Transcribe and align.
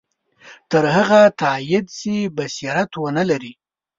تر 0.71 0.83
هغه 0.95 1.21
تایید 1.41 1.85
چې 1.97 2.11
بصیرت 2.37 2.91
ونه 2.97 3.23
لري. 3.29 3.53